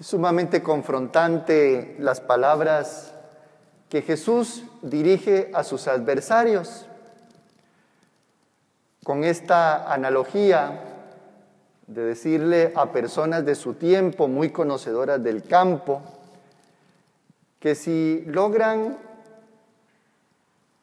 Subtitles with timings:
[0.00, 3.12] sumamente confrontante las palabras
[3.90, 6.86] que Jesús dirige a sus adversarios.
[9.04, 10.84] Con esta analogía
[11.86, 16.02] de decirle a personas de su tiempo, muy conocedoras del campo,
[17.58, 18.96] que si logran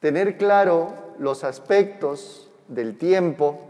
[0.00, 3.60] tener claro los aspectos del tiempo,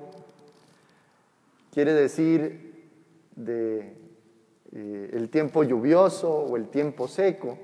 [1.73, 2.91] quiere decir
[3.35, 4.02] de
[4.75, 7.59] eh, el tiempo lluvioso o el tiempo seco.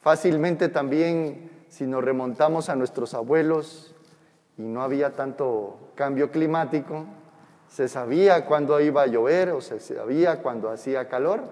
[0.00, 3.94] Fácilmente también, si nos remontamos a nuestros abuelos
[4.58, 7.06] y no había tanto cambio climático,
[7.68, 11.42] se sabía cuándo iba a llover o se sabía cuándo hacía calor.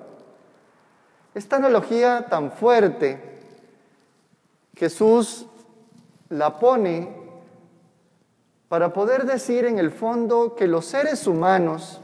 [1.34, 3.20] Esta analogía tan fuerte,
[4.76, 5.46] Jesús
[6.28, 7.16] la pone
[8.68, 12.00] para poder decir en el fondo que los seres humanos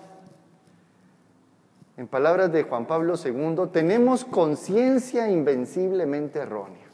[1.98, 6.86] en palabras de Juan Pablo II, tenemos conciencia invenciblemente errónea.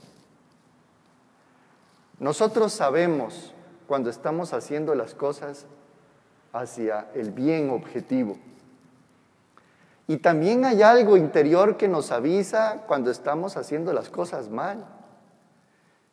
[2.19, 3.55] Nosotros sabemos
[3.87, 5.67] cuando estamos haciendo las cosas
[6.55, 8.39] hacia el bien objetivo.
[10.07, 14.87] Y también hay algo interior que nos avisa cuando estamos haciendo las cosas mal.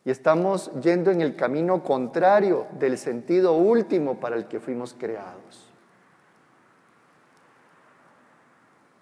[0.04, 5.71] Y estamos yendo en el camino contrario del sentido último para el que fuimos creados.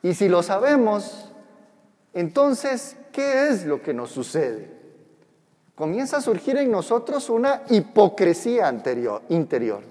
[0.01, 1.29] Y si lo sabemos,
[2.13, 4.71] entonces, ¿qué es lo que nos sucede?
[5.75, 8.69] Comienza a surgir en nosotros una hipocresía
[9.29, 9.81] interior.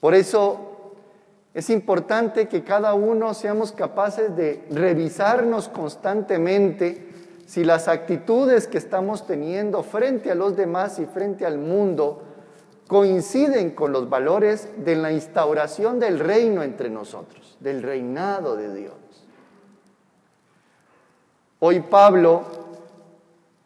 [0.00, 0.94] Por eso
[1.54, 7.08] es importante que cada uno seamos capaces de revisarnos constantemente
[7.46, 12.22] si las actitudes que estamos teniendo frente a los demás y frente al mundo
[12.88, 18.94] coinciden con los valores de la instauración del reino entre nosotros, del reinado de Dios.
[21.60, 22.44] Hoy Pablo,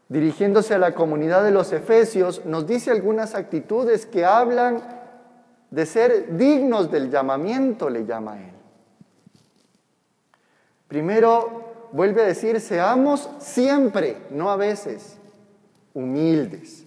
[0.08, 4.82] dirigiéndose a la comunidad de los Efesios, nos dice algunas actitudes que hablan
[5.70, 8.52] de ser dignos del llamamiento, le llama él.
[10.88, 15.16] Primero, vuelve a decir, seamos siempre, no a veces,
[15.94, 16.86] humildes.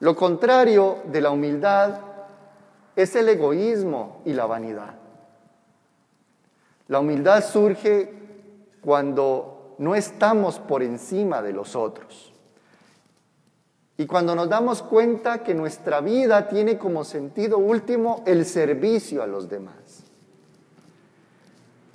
[0.00, 2.00] Lo contrario de la humildad
[2.94, 4.94] es el egoísmo y la vanidad.
[6.88, 8.12] La humildad surge
[8.80, 12.32] cuando no estamos por encima de los otros.
[13.98, 19.26] Y cuando nos damos cuenta que nuestra vida tiene como sentido último el servicio a
[19.26, 20.04] los demás.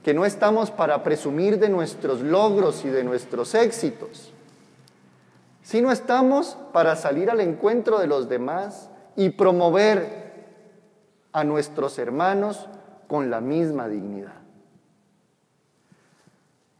[0.03, 4.33] Que no estamos para presumir de nuestros logros y de nuestros éxitos,
[5.71, 10.33] si no estamos para salir al encuentro de los demás y promover
[11.31, 12.67] a nuestros hermanos
[13.07, 14.35] con la misma dignidad.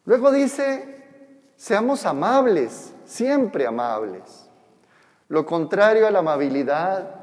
[0.03, 1.05] Luego dice,
[1.55, 4.49] seamos amables, siempre amables.
[5.29, 7.15] Lo contrario a la amabilidad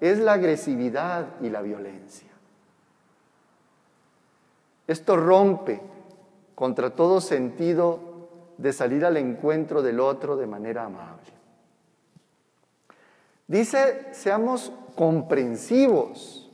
[0.00, 2.30] es la agresividad y la violencia.
[4.86, 5.82] Esto rompe
[6.54, 8.07] contra todo sentido
[8.58, 11.32] de salir al encuentro del otro de manera amable.
[13.46, 16.50] Dice, seamos comprensivos.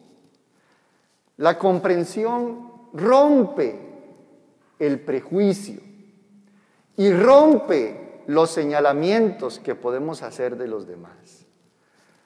[1.39, 3.81] La comprensión rompe
[4.79, 5.81] el prejuicio
[6.97, 11.47] y rompe los señalamientos que podemos hacer de los demás.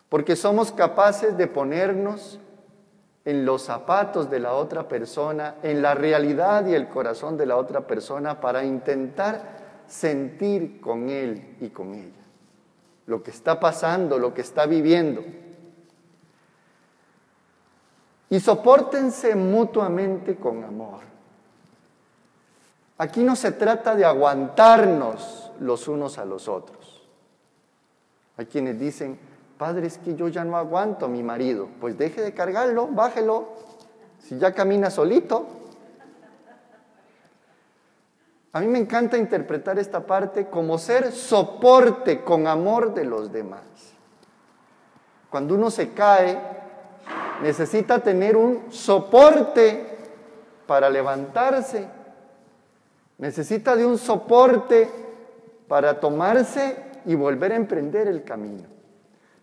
[0.09, 2.39] Porque somos capaces de ponernos
[3.25, 7.57] en los zapatos de la otra persona, en la realidad y el corazón de la
[7.57, 9.58] otra persona para intentar
[9.89, 12.19] sentir con él y con ella
[13.09, 15.25] lo que está pasando, lo que está viviendo.
[18.29, 21.01] Y soportense mutuamente con amor.
[22.99, 27.09] Aquí no se trata de aguantarnos los unos a los otros.
[28.37, 29.19] Hay quienes dicen,
[29.57, 31.69] padre, es que yo ya no aguanto a mi marido.
[31.81, 33.49] Pues deje de cargarlo, bájelo.
[34.21, 35.47] Si ya camina solito,
[38.53, 43.63] a mí me encanta interpretar esta parte como ser soporte con amor de los demás.
[45.31, 46.39] Cuando uno se cae,
[47.43, 49.99] necesita tener un soporte
[50.67, 51.87] para levantarse.
[53.19, 54.89] Necesita de un soporte
[55.67, 58.65] para tomarse y volver a emprender el camino.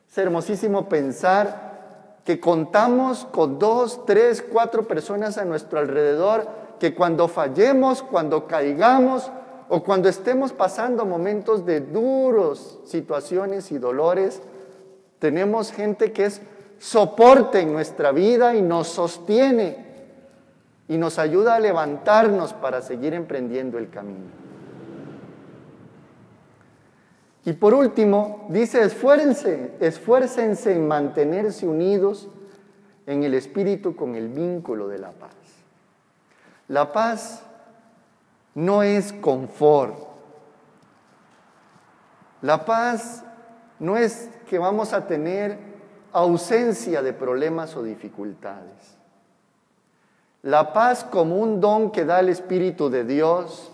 [0.09, 7.27] Es hermosísimo pensar que contamos con dos, tres, cuatro personas a nuestro alrededor que cuando
[7.27, 9.31] fallemos, cuando caigamos
[9.69, 14.39] o cuando estemos pasando momentos de duros situaciones y dolores,
[15.17, 16.43] tenemos gente que es
[16.77, 19.83] soporte en nuestra vida y nos sostiene
[20.87, 24.29] y nos ayuda a levantarnos para seguir emprendiendo el camino.
[27.45, 32.29] Y por último, dice, esfuércense, esfuércense en mantenerse unidos
[33.07, 35.44] en el espíritu con el vínculo de la paz.
[36.67, 37.43] La paz
[38.55, 39.97] no es confort.
[42.41, 43.23] La paz
[43.79, 45.57] no es que vamos a tener
[46.11, 48.97] ausencia de problemas o dificultades.
[50.41, 53.71] La paz como un don que da el Espíritu de Dios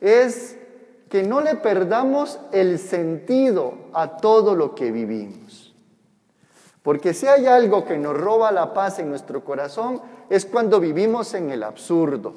[0.00, 0.58] es
[1.08, 5.69] que no le perdamos el sentido a todo lo que vivimos.
[6.82, 10.00] Porque si hay algo que nos roba la paz en nuestro corazón
[10.30, 12.34] es cuando vivimos en el absurdo.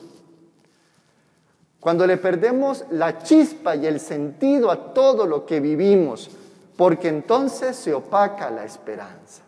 [1.79, 6.29] Cuando le perdemos la chispa y el sentido a todo lo que vivimos,
[6.77, 9.43] porque entonces se opaca la esperanza.